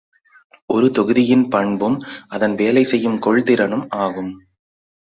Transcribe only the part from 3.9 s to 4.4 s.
ஆகும்.